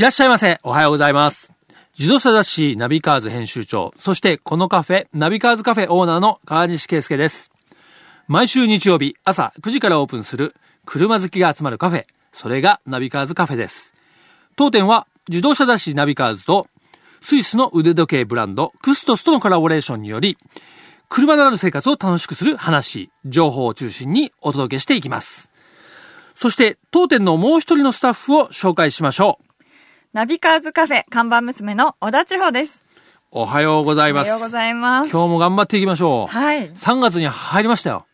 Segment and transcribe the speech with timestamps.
[0.00, 0.58] いらっしゃいませ。
[0.62, 1.52] おはようございます。
[1.98, 7.50] 自動車雑誌ナビカーズ編集長、そしてこのカフェ、ナビカーズカフェオーナーの川西圭介です。
[8.26, 10.54] 毎週日曜日朝9時からオープンする
[10.86, 13.92] 車好きが集まるカフェ、それがナビカーズカフェです。
[14.56, 16.66] 当店は自動車雑誌ナビカーズと
[17.20, 20.38] スイスの腕時計ブランドクストスとのコラボレーションにより、
[21.10, 25.50] 車のある生活を楽しくする話、情報を中心にお届けしていきます。
[26.34, 29.49] そして当店のもう一人のスタッフを紹介しましょう。
[30.12, 32.82] ナビカーズカフェ看板娘の小田千穂です。
[33.30, 34.28] おはようございます。
[34.28, 35.10] おはようございます。
[35.12, 36.34] 今日も頑張っていきましょう。
[36.34, 36.68] はい。
[36.72, 38.06] 3月に入りましたよ。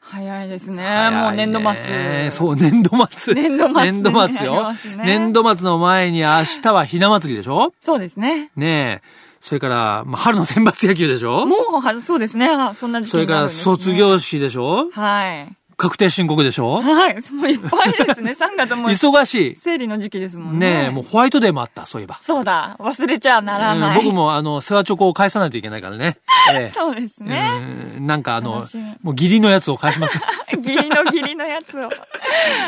[0.00, 0.76] 早いですね。
[0.76, 2.30] ねもう年度末。
[2.30, 3.34] そう、年度末。
[3.34, 4.72] 年度末年度末よ。
[4.72, 7.74] ね年度末の前に明日はひな祭りでしょ？
[7.82, 8.50] そうですね。
[8.56, 9.08] ねえ。
[9.42, 11.44] それから、まあ、春の選抜野球でしょ？
[11.44, 12.48] もうは、そうですね。
[12.48, 14.90] あそんな時期それから卒業式でしょ？
[14.90, 15.54] はい。
[15.82, 16.80] 確定申告でしょ？
[16.80, 17.16] はい。
[17.32, 18.36] もういっぱいですね。
[18.38, 20.54] 3月も忙し生理の時期ですもい。
[20.54, 20.82] んね。
[20.82, 22.18] ねえ、もうホワイトデーもあった、そういえば。
[22.22, 22.76] そうだ。
[22.78, 23.98] 忘れちゃならない。
[23.98, 24.14] うん僕。
[24.14, 26.18] も、あの、世話チョコを返さないといけないからね。
[26.54, 27.50] ええそうですね。
[27.96, 28.66] うんなんかあの
[29.02, 30.18] もう義理のやつを返します。
[30.62, 31.90] 義理の義理のやつを。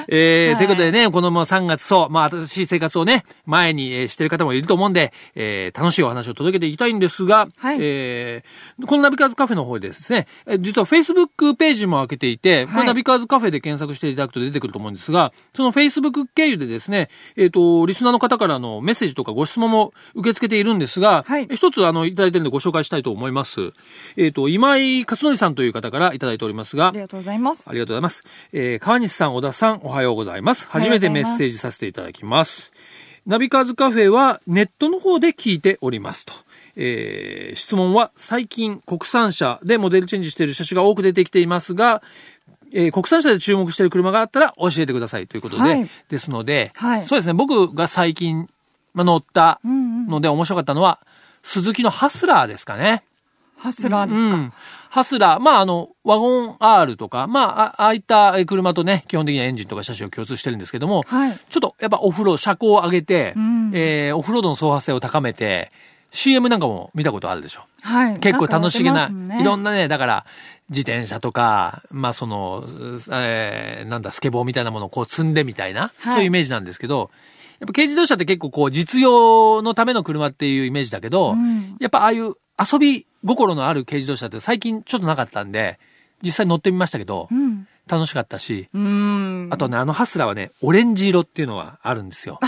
[0.09, 23.73] えーはいということでね、このまま3月、そう、まあ、新しい生活をね、前に、えーしてる方もいると思うんで、えー楽しいお話を届けていきたいんですが、はいえーこのナビカーズカフェの方でですね、えー実は Facebook ページも開けていて、これはいナビカーズカフェで検索していただくと出てくると思うんですが、その Facebook 経由でですね、えっ、と、リスナーの方からのメッセージとかご質問も受け付けているんですが、はい一つあの、いただいてるんでご紹介したいと思います。
[24.17, 27.73] えっ、と、今井勝則さんという方からいただいておりますがあり、がとうございますあ。
[27.73, 27.84] りがとうございます。
[28.53, 30.67] えー、川西さん、小田さん、おはようございます。
[30.69, 32.73] 初めてメッセージさせていただきます。
[33.27, 36.33] ナビカーズカフェはネットの方で聞いておりますと。
[36.77, 42.03] えー、質問は最近国産車でモデルチェンジしている車種が多く出てきていますが、
[42.73, 48.49] えー国産車で注目している車があったら教えてくださいということで、はいですので、はいそうですね、僕が最近、
[48.93, 50.07] まあ、乗ったうんうん。
[50.09, 51.01] ので面白かったのは、
[51.43, 53.05] 鈴木のハスラーですかね。
[53.57, 54.37] ハスラーですか？
[54.37, 54.53] うん。
[54.91, 61.39] ハスラー、まあ、あの、ワゴン R とか、まあ、あああいったえ車とね、基本的にはエンジンとか車種を共通してるんですけども、はい。
[61.51, 65.73] ちょっとやっぱオフロード、車高を上げて、うんえーオフロードの走破性を高めて、
[66.11, 67.63] CM なんかも見たことあるでしょ？
[67.83, 68.19] はい。
[68.21, 70.27] 結構楽しげな、ねいろんなね、だから、
[70.71, 72.65] 自転車とか、まあその、
[73.11, 77.11] えーなんだ、スケボーみたいなものをこう積んでみたいな、はいそういうイメージなんですけど、
[77.59, 82.35] やっぱ軽自動車って結構こう実用のための車っていうイメージだけど、うんやっぱああいう
[82.73, 85.79] 遊び心のある軽自動車って最近ちょっとなかったんで、
[86.23, 87.67] 実際乗ってみましたけど、うん。
[87.87, 89.49] 楽しかったし、うん。
[89.51, 92.41] あとね、あのハスラーはね、オレンジ色っていうのはあるんですよ。
[92.41, 92.47] オ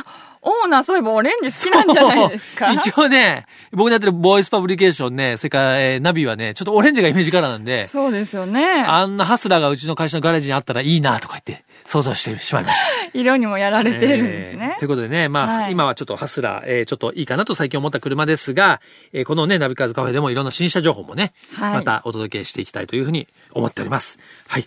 [0.67, 2.73] ーナーそういえばオレンジ好きなんじゃないですか？
[2.73, 8.65] 一応ね、僕のやってるボイスパブリケーションね、それから、えーナビはね、ちょっとオレンジがイメージカラーなんで、そうですよね。
[8.83, 12.87] あんなハスラーがうちの会社のガレージにあったらいいなとか言って想像してしまいました。
[13.19, 14.89] 色にもやられているんですねえーという。
[14.89, 18.81] ことでね、まあ、はい今はちょっとハスラー、えーちょっといいかなと最近思った車ですが、
[19.13, 24.19] えーこのね、ナビカーズカフェでもいろんな新車情報もね、はいまたお届けしていきたいというふうに思っております。
[24.49, 24.67] はい。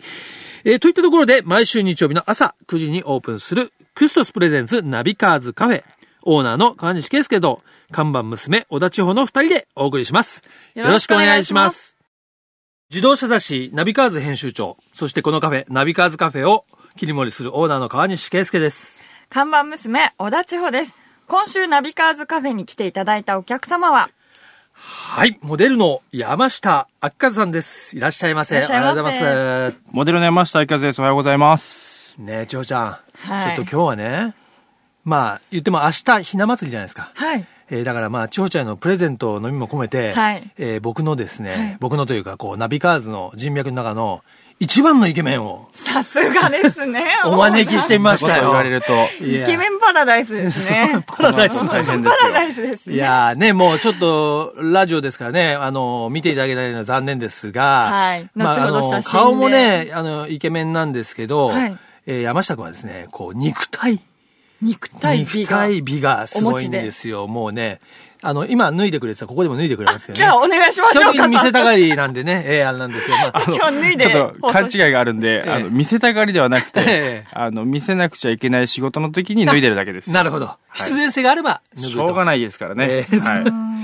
[0.66, 5.84] えーといったところで、毎週日曜日の朝9時にオープンする、クストスプレゼンツナビカーズカフェ、
[6.22, 7.62] オーナーの河西啓介と、
[7.92, 10.42] 看板娘、小田千穂の二人でお送りします。
[10.74, 11.98] よろしくお願いします。
[12.90, 16.64] 自動車雑誌ナビカーズ編集長、そしてこのカフェ、ナビカーズカフェを
[16.96, 19.02] 切り盛りするオーナーの河西啓介です。
[19.28, 20.96] 看板娘、小田千穂です。
[21.28, 24.10] 今週ナビカーズカフェに来ていただいたお客様は、
[24.72, 27.98] はい、モデルの山下晃和さんです。
[27.98, 28.56] いらっしゃいませ。
[28.56, 31.00] いらっしゃいませおはようございまモデルの山下晃和です。
[31.00, 31.99] おはようございます。
[32.20, 32.22] す。
[32.22, 32.86] ねえ、千穂ちゃん。
[32.88, 34.34] はいちょっと今日はね、
[35.06, 37.12] まあ、言っても明日ひな祭りじゃないですか。
[37.16, 37.46] はい。
[37.72, 44.24] えーだからまあ、千穂ちゃんへのプレゼントの意味も込めて、はいえー僕のですね、はい僕のというか、こう、ナビカーズの人脈の中の
[44.60, 47.06] 一番のイケメンをさすがですね。
[47.26, 48.44] お招きしてみましたよ。
[48.44, 49.08] 言われると。
[49.22, 51.02] イケメンパラダイスですね。
[51.08, 52.44] パラダイス大変ですよパラダ。
[52.44, 52.96] イスですね。
[52.96, 61.78] いやーね、もうちょっと、ラジオですからね、あの、見ていただけないのは残念ですが、はいまあ、あの、顔もね、あの、イケメンなんですけど、はい
[62.10, 64.00] えー山下君はですね、こう、肉体、
[64.62, 65.68] 肉体美が。
[65.68, 67.28] 肉体美がすごいんですよ。
[67.28, 67.80] もうね、
[68.24, 70.18] あの、今脱いでくれてたらここでも脱いでくれますけどね。
[70.18, 71.12] じゃあお願いしま基しょうか。
[71.12, 73.16] 本的に見せたがりなんでね、えーあれなんですよ。
[73.18, 74.06] まあ、今日脱いで。
[74.12, 80.10] ちょっと勘違いがあるんで、えあの、見せたがりではなくて、ええあの、見せなくちゃいけない仕事の時に脱いでるだけです。
[80.12, 80.52] なるほど。
[80.74, 81.90] 必然性があれば脱ぐと。
[81.90, 82.88] しょうがないですからね。
[82.90, 83.70] えーはい。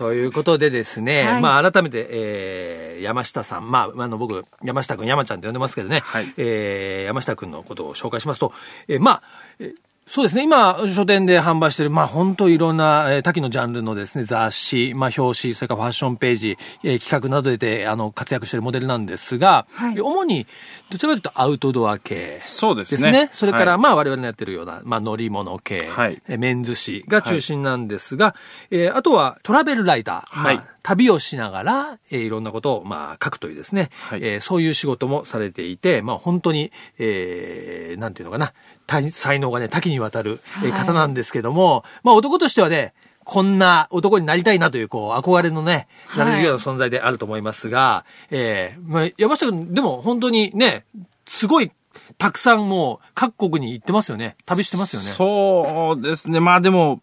[0.00, 1.42] ということでですね、はい。
[1.42, 6.34] まあ改めて、えー、山下さん、まあ、あの僕、山下くん、山ちゃんって呼んでますけどね、はい。
[6.38, 8.54] えー、山下くんのことを紹介しますと、
[8.88, 9.22] えー、まあ、
[9.58, 9.74] えー
[10.12, 10.42] そうですね。
[10.42, 20.48] 今、書店で販売している、まあ本当いろんな、えー、多岐のジャンルのですね、雑誌、まあ表紙、それからファッションページ、えー、企画などで、あの、活躍しているモデルなんですが、はい主に、
[20.90, 22.40] どちらかというとアウトドア系。
[22.42, 23.28] そうですねね。
[23.30, 28.34] それから、はいまあ我々のやってるような、まあ乗り物系、はいえーメンズ誌が中心なんですが、
[28.72, 30.40] えーあとはトラベルライター。
[30.40, 38.79] はいまあ旅をしながら、えーいろんなことを、まあ書くというですね、はいえーそういう仕事もされていて、まあ本当に、えーなんていうのかな、大
[39.10, 40.40] 才能がね、多岐にわたる、
[40.74, 42.94] 方なんですけども、まあ男としてはね、
[43.24, 50.84] こんな男になりたいなという、こう、憧れのね、なれるような存在であると思いますが、えーまあ、山下君、でも本当にね、
[51.26, 51.70] すごい、
[52.18, 54.36] たくさんもう、各国に行ってますよね。
[54.46, 55.08] 旅してますよね。
[55.10, 56.40] そうですね。
[56.40, 57.00] まあでも、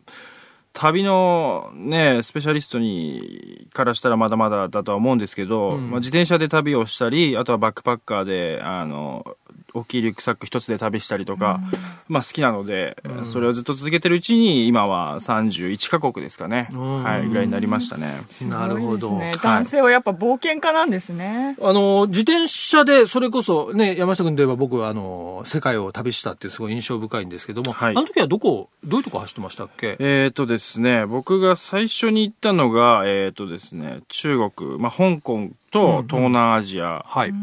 [0.74, 9.26] 旅のね、スペシャリストに、からしたらまだまだだとは思うんですけど、うんまあ、自転車で旅をしたり、あとはバックパッカーで、あの、
[9.74, 11.60] 大きいリュックサック一つで旅したりとか、
[12.08, 16.70] まあ好きなので、それをずっと続けてるうちに、今は31カ国ですかね。
[16.74, 17.04] うん。
[17.04, 18.14] はい、ぐらいになりましたね。
[18.50, 19.18] なるほど。
[19.18, 19.34] ね。
[19.42, 21.58] 男性はやっぱ冒険家なんですね。
[21.62, 27.92] あの、自転車で、それこそ、ね、山下君といえば僕は、あの、世界を旅したっていうすごい印象深いんですけども、はい。
[27.92, 29.98] あの時はどこ、どういうとこ走ってましたっけ？
[30.00, 37.34] えーとですね、僕が最初に行ったのが、えーとですね、中国、まあ、香港と東南アジアはい。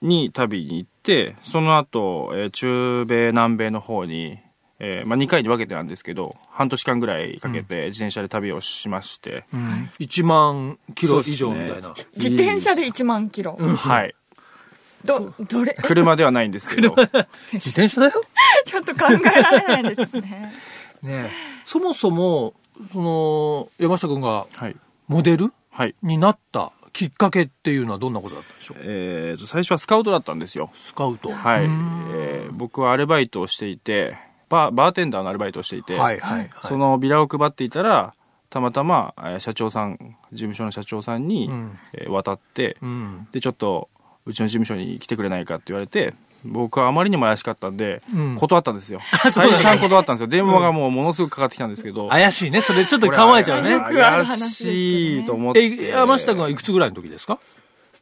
[0.00, 0.97] に旅に行って、
[1.42, 4.38] その後、えー中米、南米の方に、
[4.80, 9.44] えーまあ、2回に分けてなんですけど、半年間ぐらいかけて自転車で旅をしまして、
[9.98, 11.94] 1万キロ以上みたいな。
[12.16, 13.56] 自転車で1万キロ。
[13.56, 14.14] はい。
[15.04, 16.94] ど、どれ、車ではないんですけど、
[17.52, 18.22] 自転車だよ。
[18.64, 20.52] ちょっと考えられないですね。
[21.02, 21.32] ね
[21.64, 22.54] そもそも、
[22.92, 24.76] その、山下君がはい。
[25.08, 25.94] モデルはい。
[26.02, 28.78] になったきっかけっていうのはどんなことだったんでしょう？
[28.82, 30.70] えーと、最初はスカウトだったんですよ。
[30.72, 31.30] スカウト。
[31.30, 31.64] はい。
[31.64, 34.16] うんえー僕はアルバイトをしていて、
[34.48, 36.50] バー、バーテンダーのアルバイトをしていて、はいはいはい。
[36.64, 38.14] そのビラを配っていたら、
[38.50, 43.28] たまたま、えー社長さん、事務所の社長さんに、うんえー渡って、うん。
[43.30, 43.88] で、ちょっと、
[44.26, 46.14] うちの事務所に来てくれないかって言われて、
[46.44, 49.00] 僕はあまりにも怪しかったんで、うん断ったんですよ。
[49.32, 50.26] 再三断ったんですよ。
[50.28, 52.60] 電話がもうものすごくかかってきたんですけど、怪しいね。
[52.60, 53.78] それちょっと構えちゃうね。
[53.80, 55.60] 怪しいと思って。
[55.64, 57.38] え、山下君はいくつぐらいの時ですか？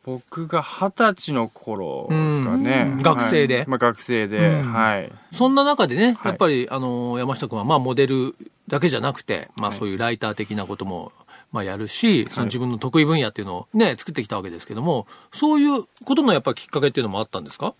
[0.04, 2.92] 僕が二十歳の頃ですかね。
[2.92, 5.10] うん学生ではいまあ学生で、うんはい。
[5.32, 8.36] そんな中でね、はいやっぱり、あの、山下君は、まあ、モデル
[8.68, 11.10] だけじゃなくて、まあ、そういうライター的なことも、
[11.52, 17.74] まあ、やるし、その自分の得意分野っていうのをね、作ってきたわけですけども、そういうことのやっぱりきっかけっていうのもあったんですか？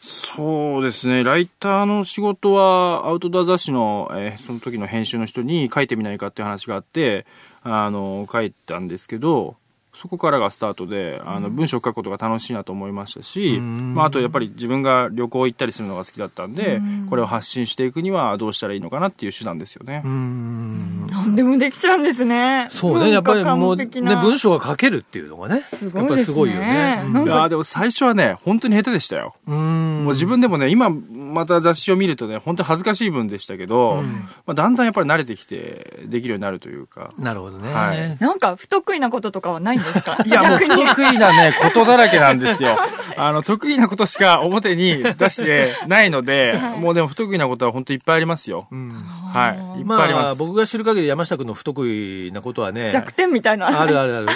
[0.00, 1.24] そうですね。
[1.24, 7.26] ライターの仕事は、アウトドア雑誌の、えーその時の編集の人に書いてみないかっていう話があって、
[7.62, 9.56] あの、書いたんですけど、
[9.94, 20.02] そこからがスタートで、あの、文章を書くことが楽しいなと思いましたし、うんまあ、あとやっぱり自分が旅行行ったりするのが好きだったんでうん、これを発信していくにはどうしたらいいのかなっていう手段ですよね。
[20.08, 21.06] ん。
[21.06, 22.68] 何でもできちゃうんですね。
[22.70, 26.68] そうね、やっぱりもう、ね、文章が書けるっていうのがね、すやっぱりごいですねすごいよね。
[26.68, 29.34] いやーでも最初はね、本当に下手でしたよ。
[29.46, 30.04] うん。
[30.04, 30.90] もう自分でもね、今
[31.38, 34.06] また雑誌を見るとね、本当に恥ずかしい分でしたけど、うん
[34.46, 37.10] まあ、だんだんやっぱり慣れてきて、できるようになるというか。
[37.18, 37.72] なるほどね。
[37.72, 40.18] はいなんか不得意なこととかはないんですか？
[40.24, 42.70] いや、もう不得意なね、ことだらけなんですよ。
[43.16, 48.68] あの、得意なことしか表に出してないので、もうでも不得意なことは本当いっぱいありますよ。
[48.70, 48.90] うん
[49.32, 49.80] はい。
[49.80, 50.38] いっぱいありまあ、ます。
[50.38, 53.66] 僕が知る限り山下君の不得意なことはね、弱点みたいな。
[53.80, 54.26] あるあるある。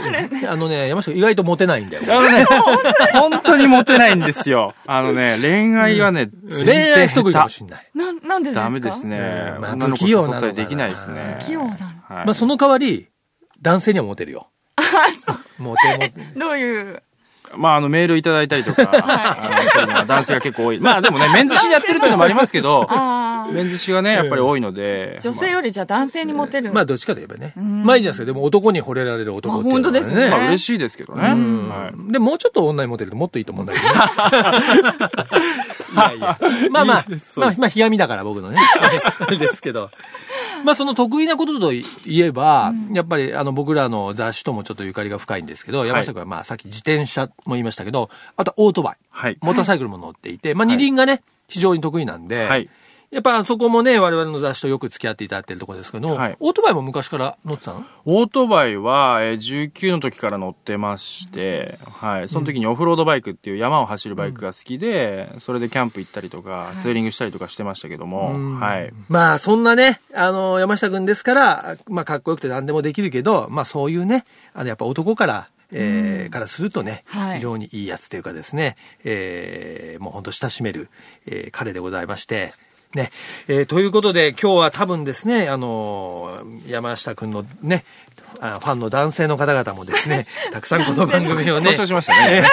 [0.49, 2.03] あのね、山下君意外とモテないんだよ。
[2.09, 2.45] あのね、
[3.13, 4.75] 本当にモテないんですよ。
[4.87, 7.91] あのね、恋愛はね、全恋愛然不得意かもし下れない。
[7.95, 8.61] な、なんでですか？
[8.61, 9.59] 手ダメですねう。
[9.59, 11.37] んまあ不器用なのできないですね。
[11.41, 13.09] 不器用なのはいまあ、その代わり、
[13.61, 14.49] 男性にはモテるよ。
[15.59, 16.13] モテモテ。
[16.39, 17.03] どういう？
[17.57, 20.81] まあ、あの、メールいただいたりとか、あのそうい男性が結構多い。
[20.81, 22.87] まあ、でもね、メンズ誌やってるっていうのもありますけど。
[23.51, 25.19] メンズ誌がね、やっぱり多いので。
[25.23, 26.73] 女性よりじゃあ男性にモテる。
[26.73, 27.55] まあ、どっちかといえばね。
[27.59, 28.25] んまあいいじゃないですか。
[28.27, 31.29] でも男に惚れられる男っていうのは、あ本当ですねまあ、嬉しいですけどね。
[31.29, 33.95] うんはいで、もうちょっと女にモテるともっといいと思うんだけどね。
[35.93, 36.39] いやいや。
[36.71, 38.59] まあまあいいです、まあ、まあ、ひがみだから僕のね。
[39.21, 39.91] あ れですけど。
[40.65, 48.97] まあその得意なことといえば、やっぱりあの僕らの雑誌ともちょっとゆかりが深いんですけど、山下君はまあさっき自転車も言いましたけど、あとオートバイ。
[49.11, 49.39] はい。
[49.41, 52.69] モーターサイクルも乗っていて、まあ二輪がね、非常に得意なんで、はい。
[53.13, 56.37] やっぱそこもね、我々の雑誌とよく付き合っていただいてるところですけど、はい。
[56.41, 62.29] オートバイも昔から乗ってたのオートバイは、えー19の時から乗ってまして、はい。
[62.31, 68.59] その時にオフロードバイクっていう山を走るバイクが好きで、それでキャンプ行ったりとか、ツーリングしたりとかしてましたけども、うん。
[68.59, 68.91] はい。
[69.11, 77.37] まあ、そんなね、あの、山下くんですから、まあ、かっこよくて何でもできるけど、まあ、そういうね、あの、やっぱ男から、えーからするとね、はい。
[77.37, 80.89] 非常にいいやつというかですね、えーもう本当親しめる、
[81.27, 82.53] えー彼でございまして、
[82.95, 83.11] ね。
[83.49, 87.85] えーということで、今日は多分ですね、あのー山下くんのね、
[88.41, 92.49] あファンの男性の方々もですね、 たくさんこの番組をね、しましたね。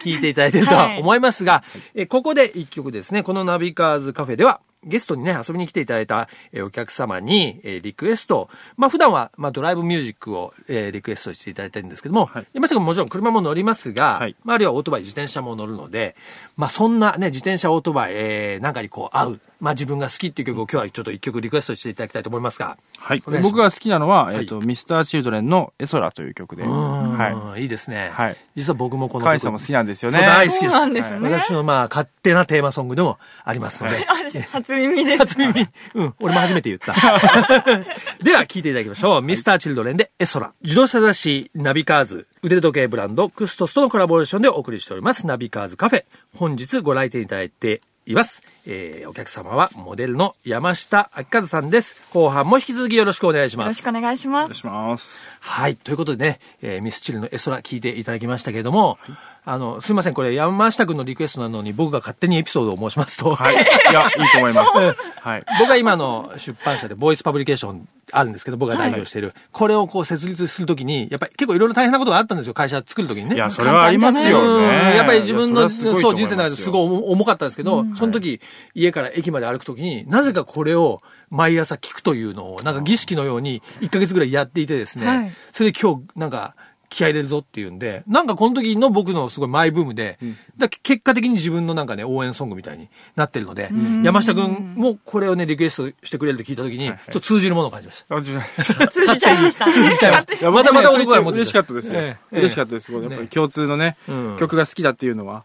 [0.00, 1.62] 聞いていただいているとは思いますが、
[1.94, 12.46] えーここで一曲ですね、このナビカーズカフェでは、ゲストにね、遊びに来ていただいた、えーお客様に、えーリクエスト、まあ普段は、まあドライブミュージックを、えーリクエストしていただいてるんですけども、はい。
[12.52, 14.36] 山下君ももちろん車も乗りますが、はい。
[14.44, 16.16] まああるいはオートバイ、自転車も乗るので、
[16.56, 23.22] まあそんなね、自転車、オートバイ、えーなんかにこう合う、まあ自分が好きっていう曲を今日はちょっと一曲リクエストしていただきたいと思いますが、はい。
[23.42, 28.10] 僕が好きなのは、いえっと、ミスターチルドレンのエソラという曲で、ははい、いいですね。
[28.14, 29.20] はい実は僕もこい。
[29.20, 30.20] の曲カイさんも好きなんですよね。
[30.20, 30.92] 大好きです。
[30.94, 33.96] ですね私のまあ勝手なテーマソングでもありますので。
[34.08, 34.14] あ
[34.52, 35.18] 初耳です。
[35.18, 35.68] 初耳。
[35.94, 36.14] うん。
[36.18, 36.94] 俺も初めて言った。
[38.24, 39.22] では、聞いていただきましょう。
[39.22, 40.52] ミスターチルドレンでエソラ。
[40.62, 42.26] 自動車雑誌ナビカーズ。
[42.42, 45.26] 腕時計ブランドクストスとのコラボレーションでお送りしております。
[45.26, 46.04] ナビカーズカフェ。
[46.34, 48.42] 本日ご来店いただいています。
[48.66, 51.96] えー、お客様はモデルの山下明和さんです。
[52.12, 53.88] 後半も引き続きよろしくお願いしますよろしく。
[53.88, 54.44] お願いします。
[54.44, 55.26] お願いします。
[55.40, 55.76] はい。
[55.76, 58.98] ということでね、えーミスチルのエソラ聞いていただきましたけれども、
[59.44, 63.54] あの、すいません、これ山下君のリクエストなのに僕が勝手にエピソードを申しますと、はい。
[63.54, 63.58] い
[63.92, 64.78] や、いいと思います。
[65.20, 65.44] はい。
[65.58, 69.34] 僕は今の出版社でボイスパブリケーションあるんですけど、僕が代表している。
[69.52, 73.36] これをこう設立するときに、やっぱり結構いろいろ大変なことがあったんですよ、会社作るときにね。
[73.36, 74.96] いや、それはありますようんね。
[74.96, 78.40] やっぱり自分の、そう、人生の中ですごい重重かったんですけど、その時、
[78.74, 86.54] 家から駅まで歩くときに、なぜかこれを毎朝聞くというのを、なんか儀式のように1ヶ月ぐらいやっていてですね、はいそれで今日、なんか、
[86.94, 90.16] 気合い入れるぞっていうんで、なんかこの時の僕のすごいマイブームで、
[90.56, 93.68] だから結果的に自分のなんかね、応援ソングみたいになってるので、
[94.04, 98.14] 山下くんもこれをね、リクエストしてくれると聞いた時に、ちょっと通じるものを感じました。
[98.14, 98.40] あ自分
[98.90, 99.64] 通じちゃいました。
[99.72, 102.16] 通じちゃいましたいやまたまた僕ね男から持ってき嬉しかったですよ。
[102.30, 102.92] 嬉しかったです。
[102.92, 105.44] やっぱり共通のね、うん曲が好きだっていうのは、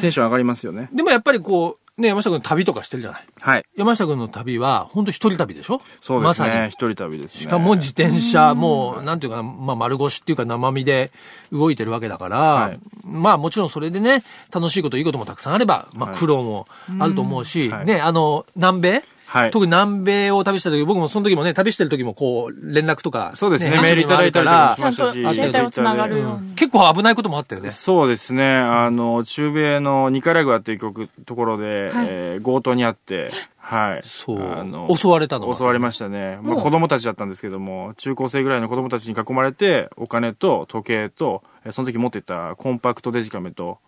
[0.00, 0.88] テンション上がりますよね。
[0.92, 3.24] でもやっぱりこう、ね、山下くん旅とかしてるじゃない。
[3.40, 3.64] はい。
[3.76, 5.80] 山下くんの旅は、本当一人旅でしょ？
[6.00, 6.54] そうですまさに。。
[6.54, 7.42] ね一人旅ですね。
[7.42, 11.12] しかも自転車、もう、なんていうかな、まあ、丸腰っていうか生身で
[11.52, 16.66] 動いてるわけだから、はいまあ、もちろんそれでね、楽しいこと、いいこともたくさんあれば、まあ、はい苦労も
[16.98, 19.02] あると思うし、はいね、あの、南米？
[19.34, 23.76] はい特に南米を旅した時、僕もその時もね、旅してる時もこう、連絡とか、そうですね。
[23.76, 25.12] 話メールいただいたりとかしましたし。
[25.14, 26.54] ちゃんと携帯をつながるように。
[26.54, 27.70] 結構危ないこともあったよね。
[27.70, 28.56] そうですね。
[28.56, 34.02] あの、中米のニカラグアという曲、ところで、はいえー強盗にあって、はい。
[34.04, 35.48] そうあの襲われたの？
[35.48, 36.38] は襲われましたね。
[36.42, 43.78] まあ、子供たちだったんですけども、中高生ぐらいの子供たちに囲まれて、お金と時計と、えーその時持ってたコンパクトデジカメと、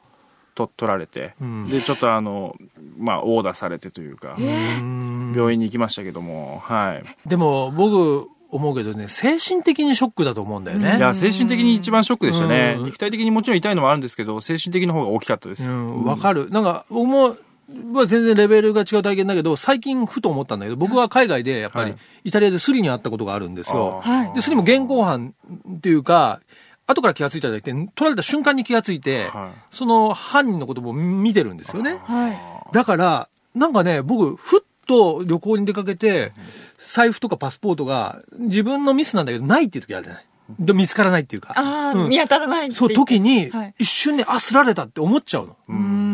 [0.56, 2.56] と取られて、んで、ちょっとあの、
[2.98, 7.28] まあ、オーダーされてというか、病院に行きましたけども、はい。
[7.28, 10.96] でも、僕、思うけどね、精神的にショックだと思うんだよね。
[10.96, 12.76] いや、精神的に一番ショックでしたね。
[12.78, 15.70] うん肉体的にもちろん痛いのもあるんですけど、精神的の方が大きかったです。
[15.70, 16.48] うん、わかる。
[16.50, 17.36] なんか、僕も、
[17.68, 24.00] 僕は全然レベルが違う体験だけど、最近ふと思ったんだけど、僕は海外でやっぱりはい、イタリアでスリに会ったことがあるんですよ。
[24.02, 25.34] はいで、スリも現行犯
[25.76, 26.40] っていうか、
[26.86, 31.98] 後から気がついたんじゃなくて、取られた瞬間に気がついて、はいその犯人のことも見てるんですよね。
[32.04, 32.38] はい。
[32.72, 36.32] だから、なんかね、僕、ふっと旅行に出かけて、
[36.78, 40.26] 財布とかパスポートが自分のミスなんだけど、ないっていう時あるじゃない。
[40.60, 41.52] で見つからないっていうか。
[41.56, 45.56] ああ、うん見当たらないってそう、時にはい、一瞬ね、あ、すられたって思っちゃうの。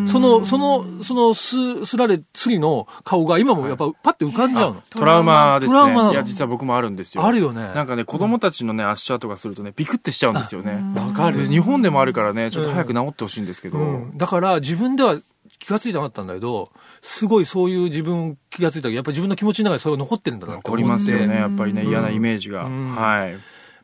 [0.07, 4.83] その、その、その、す、すられ、スリの顔が今もやっぱパッて浮かんじゃうの。
[4.91, 6.11] トラウマですね。
[6.13, 7.25] いや、実は僕もあるんですよ。
[7.25, 10.81] あるよねなんかね、子供たちのね、足跡がするとね、ビクってしちゃうんですよね。
[10.95, 11.49] わかるで。
[11.49, 13.79] 日本でもあるからね、ちょっと早く治ってほしいんですけど。
[13.79, 14.17] うん。
[14.17, 15.17] だから自分では
[15.59, 16.71] 気がついてなかったんだけど、
[17.03, 20.83] すごいそういう自分気がついたけど、やっぱり自分の気持ちの中にそれが残ってるんだなって残思って。
[20.83, 22.65] りますよね、やっぱりね、嫌なイメージが。
[22.65, 23.37] んはい。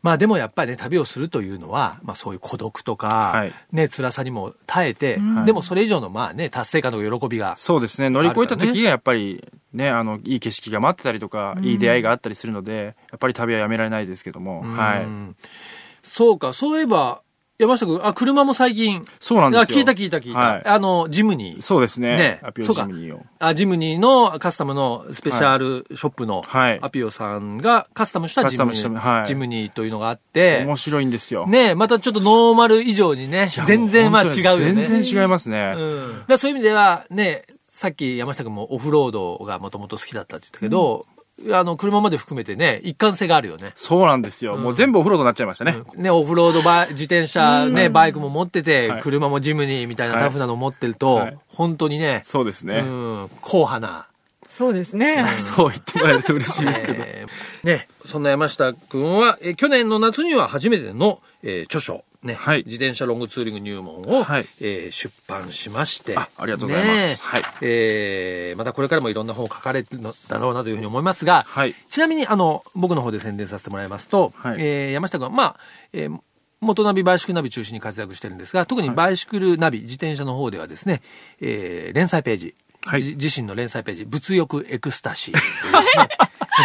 [0.03, 3.53] まあでもやっぱりね、旅をするというのは、まあそういう孤独とか、はい。
[3.73, 5.47] ね、辛さにも耐えて、はい。
[5.47, 7.57] でもそれ以上のまあね、達成感とか喜びが。
[7.57, 15.05] そうですね、乗り越えた時がやっぱりね、あの、いい景色が待ってたりとか、いい出会いがあったりするので、やっぱり旅はやめられないですけども、はい。
[15.05, 15.37] うん
[16.03, 17.23] そうか、そういえば、
[17.59, 19.79] 山下君、あ、車も最近、そうなんですよ。
[19.79, 20.39] あ聞いた聞いた聞いた。
[20.39, 21.63] はいあの、ジムニー。
[21.63, 22.17] そうですね。
[22.17, 23.27] ねアピオジムニーを。
[23.41, 31.49] あジムニーのカスタムのスペシャルショップのはいアピオさんがカスタムしたジムニー、はいジムニーというのがあって、面白いんですよ。
[31.49, 34.85] ねまたちょっとノーマル以上にね、全然まあ違うよね。
[34.85, 35.75] 全然違いますね。
[35.77, 36.25] うん。
[36.29, 41.07] だそういう意味では、ね、さっき山下君もオフロードがもともと好きだったって言ったけど、
[41.53, 43.73] あの、車まで含めてね、一貫性があるよね。
[43.75, 44.57] そうなんですよ。
[44.57, 45.77] もう全部オフロードになっちゃいましたね。
[45.97, 52.79] ね、オフロードバイ、自転車ね、バイクも持ってて、はい車もジムニーみたいなはいタフなの持ってると、はい本当にね、そうですね。
[52.79, 54.09] うん、硬派な。
[54.49, 55.25] そうですね。
[55.39, 57.05] そう言ってもらえると嬉しいですけど。
[57.07, 57.27] え
[57.63, 62.65] ーね、そんな山下君は、えー去年の夏には初めての、えー著書、ね、はい。
[62.67, 64.47] 自転車ロングツーリング入門を、はい。
[64.61, 66.17] えー出版しまして。
[66.17, 67.23] あありがとうございます。
[67.23, 67.43] ねはい。
[67.63, 71.75] えーまたこれからもいろんな本を書かれるのだろうなというふうに思いますが、はい。
[71.89, 74.57] ちなみに、あの、僕の方で宣伝させてもらいますと、はい。
[74.59, 75.57] えー山下君は、まあ、
[75.93, 76.19] えー
[76.61, 81.03] モトナビ、バイシクルナビ中心に活躍してるんですが、特にバイシクルナビ、自転車の方ではですね、
[81.41, 82.55] えー連載ページ、
[82.89, 83.03] はい。
[83.03, 85.39] じ自身の連載ページ、物欲エクスタシー。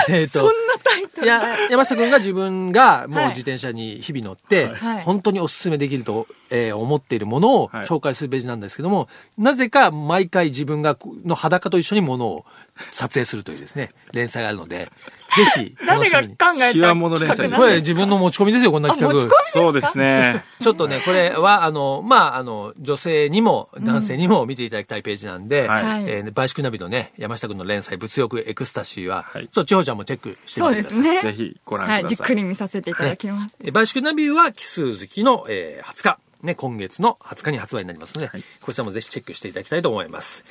[0.10, 0.52] えーとそんな
[0.84, 1.28] タイトル。
[1.28, 3.28] いや、山下君が自分がもうはい。
[3.30, 5.04] 自転車に日々乗って、はい。
[5.04, 7.86] 本当にお勧めできると、えー思っているものをはい。
[7.86, 12.46] 紹介するページなんですけども、なぜか毎回自分がの裸と一緒にものを
[12.92, 14.92] 撮影するというですね、連載があるので、ぜ
[15.56, 16.22] ひ楽 誰が。
[16.22, 19.52] 考えた極物連載これ自分の持ち込みですよ、こんな企画あ持ち込み。
[19.52, 20.44] そうですね。
[20.62, 31.02] ちょっとね、これは、あの、まあ、あの、女性にも男性にも見ていただきたいページなんで、はいえーバイシクルナビのね、山下君の連載、物欲エクスタシーは、はいちょっと千穂ちゃんもチェックしてみそうてください。
[31.02, 31.32] ですね。
[31.32, 32.04] ぜひご覧ください。
[32.04, 33.56] はい、じっくり見させていただきます。
[33.64, 36.18] えーバイシクルナビは奇数月の、えー20日。
[36.44, 38.44] ね、今月の20日に発売になりますので、はい。
[38.62, 40.44] こちらもぜひチェックしていただきたいと思います。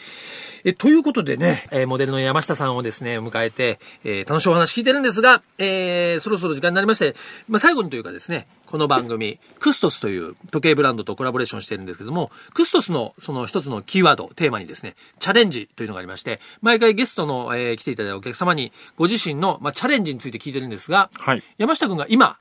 [0.65, 7.15] え、ということでね、えーモデルの山下さんをですね、迎えて、えー楽しいお話聞いてるんですが、えーそろそろ時間になりまして、
[7.49, 21.43] まあ、最後にというかですね、この番組、クストスという時計ブランドとコラボレーションしてるんですけども、クストスのその一つのキーワード、テーマにですね、チャレンジというのがありまして、毎回ゲストの、えー来ていただいたお客様に、ご自身の、まあ、チャレンジについて聞いてるんですが、はい。
[21.59, 22.39] 山下君が今、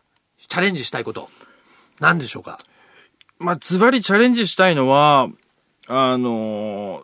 [0.48, 1.30] チャレンジしたいこと、
[2.00, 2.60] 何でしょうか？
[3.42, 5.28] まあ、ズバリチャレンジしたいのは、
[5.88, 7.04] あのー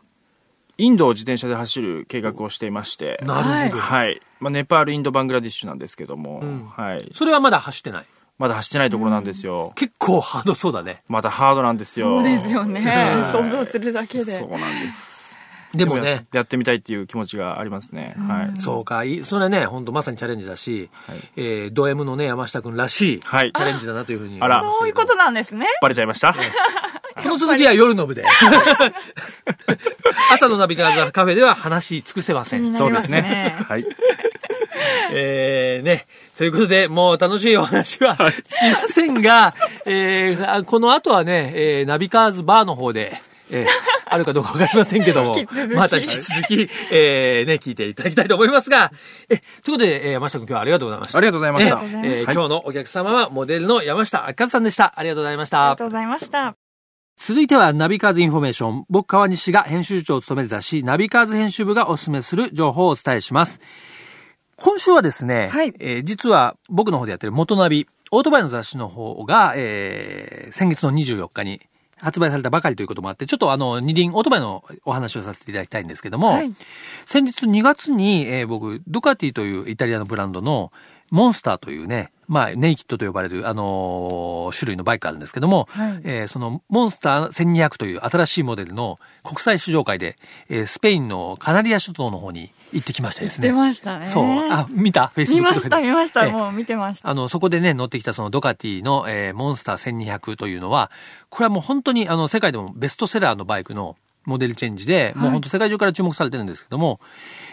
[0.80, 3.82] インドを自転車で走る計画をしていまして、なるほど。
[3.82, 4.22] はいはい。
[4.40, 7.10] まあ、ネパール、インド、バングラディッシュなんですけども、んはい。
[7.16, 8.06] それはまだ走ってない？
[8.38, 9.72] まだ走ってないところなんですよ。
[9.74, 11.02] 結構ハードそうだね。
[11.08, 12.18] またハードなんですよ。
[12.18, 13.28] そうですよねは。
[13.28, 14.26] い想像するだけで。
[14.26, 15.17] そうなんです。
[15.74, 18.16] でもやね、やってみたいっていう気持ちがありますね。
[18.18, 18.60] はい。
[18.60, 24.38] そうか、いそれね、本当まさにチャレンジだし、はいえー、ド M のね、山下くんらしい、はいチャレンジだなというふうに。
[24.40, 25.68] あらそういうことなんですね。
[25.82, 26.36] バレちゃいました？
[27.22, 28.24] この続きは夜の部で。
[30.32, 32.74] 朝のナビガーズカフェでは話し尽くせません。
[32.74, 33.56] そうですすね。
[33.68, 33.86] はい。
[35.12, 36.06] えー、ね。
[36.38, 39.56] ということで、もう楽しいお話は尽きませんが、
[39.86, 43.20] えー、あこの後はね、えー、ナビカーズバーの方で、
[43.52, 43.68] えー、
[44.06, 48.92] あるかどうかわかりませんけども 引き続、きまた引き続き、えー、ね、聞いていただきたいと思いますが、
[49.30, 51.18] え、ということで、えー、山下君今日はありがとうございました。
[51.18, 54.94] ありがとうございましたえありがとうございまえーはい今日のお客様はモデルの山下晃和さんでした。
[54.98, 55.76] ありがとうございましたありが。
[55.78, 56.56] とうございました。
[57.18, 58.86] 続いてはナビカーズインフォメーション。
[58.90, 63.60] 僕河西が編集長を務める雑誌ナビカーズ編集部がお勧めする情報をお伝えします。
[64.56, 71.62] 今週はですね、はいえー実は僕の方でやってるモトナビ、オートバイの雑誌の方が、えー先月の24日に
[72.00, 76.54] 発売されたばかりということもあって、ちょっとあの、二輪オートバイのお話をさせていただきたいんですけども、はい。
[77.06, 80.72] 先日2月に、えー僕、ドカティというイタリアのブランドの
[81.10, 90.18] モンスターというね、まあ、ネイキッドと呼ばれる、あのー種類のバイクがあるんですけども、はいえーそのモンスター1200という新しいモデルの国際試乗会で、
[90.50, 93.48] えースペインのカナリア諸島の方に行ってきましてですね。
[93.50, 94.08] 出ましたね。
[94.08, 94.26] そう。
[94.26, 95.08] あ、見た？
[95.08, 96.26] フェイスブック見ました、見ました。
[96.26, 97.10] ええもう見てました。
[97.10, 99.78] あの、そこでね、乗ってきたそのドカティの、えーモンスター
[100.18, 100.92] 1200というのは、
[101.30, 107.00] これはもう本当にあの、世界でもベストセラーのバイクのモデルチェンジで、もう本当世界中から注目されてるんですけども、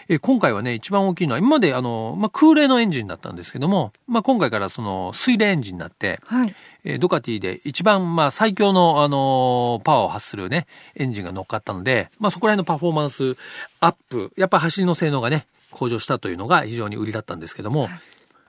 [0.07, 6.55] えー今回はね、一番大きいのは、今まであの、まあ、空冷のエンジンだったんですけども、まあ、今回からその水冷エンジンになって、はい。
[6.83, 13.35] えードカティで一番、まあ、最強の、あのーパワーを発するね、エンジンが乗っかったので、まあ、そこら辺のパフォーマンス
[13.79, 17.89] アップ、やっぱ走りの性能がね、向上したというのが非常に売りだったんですけども、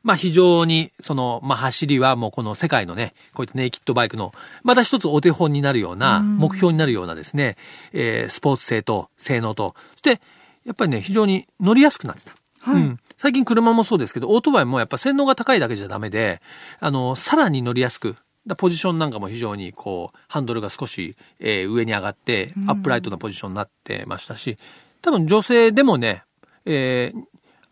[0.03, 7.57] まあ、非常に、その、まあ、走りはもうこの世界のね、こういったネイキッドバイクの、また一つお手本になるような、目標になるようなですね、
[7.93, 10.21] えースポーツ性と性能と、そして、
[10.67, 12.33] やっぱりね、非常に乗りやすくなってた。
[12.61, 13.01] はいうん。
[13.17, 16.43] 最近車もそうですけど、オートバイもやっぱ性能が高いだけじゃダメで、
[16.81, 24.57] あの、さらに乗りやすく、だポジションなんかも非常にこう、ハンドルが少し、えー上に上がって、アップライトなポジションになってましたし、
[25.03, 26.25] 多分女性でもね、
[26.65, 27.21] えー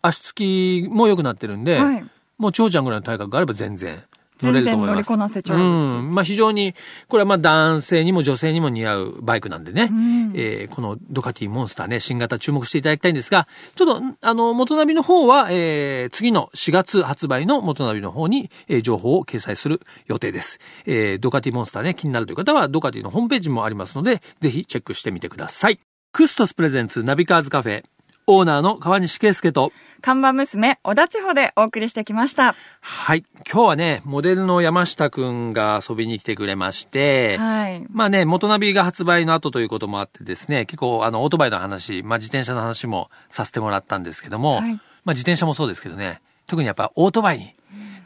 [0.01, 2.05] 足つきも良くなってるんで、はい
[2.37, 4.03] もう長ちゃんぐらいの体格があれば全然
[4.41, 4.95] 乗れると思います。
[4.95, 5.61] 全然乗りこなせちゃうう
[6.01, 6.13] ん。
[6.13, 6.73] まあ非常に、
[7.07, 20.59] これはまあ男性にも女性にも似合うバイクなんでね、んえーこのドカティモンスターね、新型注目していただきたいんですが、ちょっと、あの、元ナビの方は、えー次の4月発売の元ナビの方に、えー情報を掲載する予定です。
[20.85, 25.79] えードカティモンスターね、気になるという方は、ドカティのホームページもありますので、ぜひチェックしてみてください。
[26.11, 27.83] クストスプレゼンツナビカーズカフェ、
[28.27, 32.55] オーナーの川西圭介と、看板娘、小田地方でお送りしてきました。
[32.81, 33.23] はい。
[33.51, 37.85] 今日はね、モデルの山下くんが遊びに来てくれまして、はい。
[37.91, 47.53] まあね、元ナビが発売の後ということもあってですね、結構あの、オートバイの話、まあ自転車の話もさせてもらったんですけども、はいまあ自転車もそうですけどね、特にやっぱオートバイに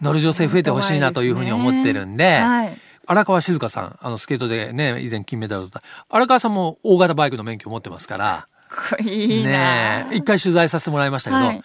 [0.02, 2.78] 乗る女性増えてほしいなというふうに思ってるんで、はい。
[3.06, 6.06] 荒川静香さん、あの、スケートでね、以前金メダルを取った。
[6.10, 11.56] 荒川さんも大型バイクの免許を持ってますから、かっこいいなねえ一回取材させてもらいましたけど、はい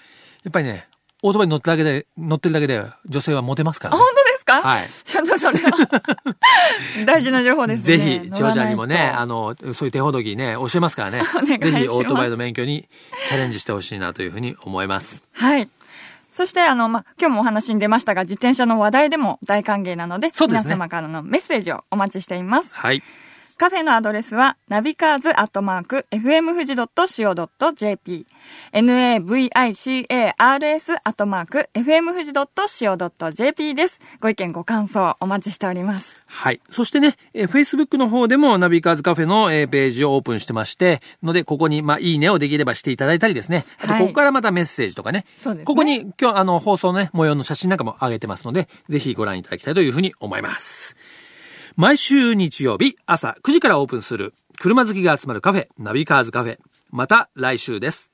[0.45, 0.87] やっぱりね、
[1.23, 4.15] オートバイに乗ってるだけで、乗ってるだけで女性はモテますからあ、ね本。
[4.15, 4.61] 当ですか？
[4.61, 4.89] はい。
[4.89, 6.03] ちょっとそれは、
[7.07, 7.97] 大事な情報ですね。
[7.97, 11.23] ぜひ、長者にもね、あの、の、そういう手ほどきね、教えますからね。
[11.47, 12.87] ぜひ、オートバイの免許に
[13.27, 15.23] チャレンジしてほしいなというふうに思います。
[15.33, 15.71] はい。
[16.31, 22.75] そして、あの、ま、今日もお話に出ましたが、自転車の話題でも大歓迎なので、ですね皆様からのメッセージをお待ちしています。
[22.75, 23.03] はい。
[23.57, 28.27] カフェのアドレスは、ナビカーズアットマーク、fm 富士 .co.jp、
[28.73, 34.01] navicars アットマーク、fm 富士 .co.jp です。
[34.21, 36.21] ご意見ご感想お待ちしております。
[36.27, 36.61] はい。
[36.69, 43.65] そしてね、えー Facebook の方でもナビカーズカフェの、えーページをオープンしてまして、ので、ここに、まあ、いいねをできればしていただいたりですね。
[43.79, 45.25] あと、はいここからまたメッセージとかね。
[45.39, 50.97] そうですねここに、今日、あの、放送のね、模様の写真なんかも上げてますので、ぜひご覧いただきたいというふうに思います。
[51.77, 56.59] 毎週日曜日朝9時からオープンする車好きが集まるカフェ、ナビカーズカフェ。
[56.91, 58.13] また来週です。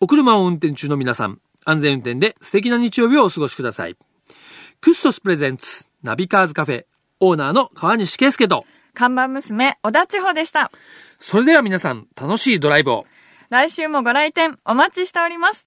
[0.00, 3.96] お車を運転中の皆さん、安全運転で素敵な日曜日をお過ごしください。
[4.80, 6.84] クストスプレゼンツ、ナビカーズカフェ、
[7.20, 10.70] オーナーの川西圭介と、看板娘、小田千穂でした。
[11.18, 13.06] それでは皆さん、楽しいドライブを。
[13.50, 15.64] 来週もご来店お待ちしております。